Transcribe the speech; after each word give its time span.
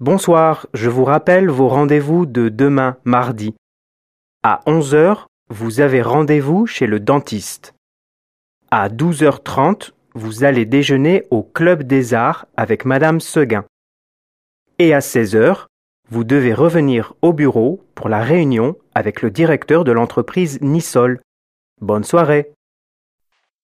Bonsoir, 0.00 0.68
je 0.74 0.88
vous 0.88 1.02
rappelle 1.02 1.50
vos 1.50 1.66
rendez-vous 1.66 2.24
de 2.24 2.48
demain 2.48 2.98
mardi. 3.02 3.56
À 4.44 4.60
11 4.64 4.94
heures, 4.94 5.26
vous 5.50 5.80
avez 5.80 6.02
rendez-vous 6.02 6.66
chez 6.66 6.86
le 6.86 7.00
dentiste. 7.00 7.74
À 8.70 8.90
12h30, 8.90 9.90
vous 10.14 10.44
allez 10.44 10.66
déjeuner 10.66 11.24
au 11.32 11.42
Club 11.42 11.82
des 11.82 12.14
Arts 12.14 12.46
avec 12.56 12.84
Madame 12.84 13.18
Seguin. 13.18 13.64
Et 14.78 14.94
à 14.94 15.00
16 15.00 15.34
heures, 15.34 15.66
vous 16.08 16.22
devez 16.22 16.54
revenir 16.54 17.14
au 17.20 17.32
bureau 17.32 17.82
pour 17.96 18.08
la 18.08 18.22
réunion 18.22 18.76
avec 18.94 19.20
le 19.20 19.32
directeur 19.32 19.82
de 19.82 19.90
l'entreprise 19.90 20.60
Nissol. 20.60 21.20
Bonne 21.80 22.04
soirée. 22.04 22.52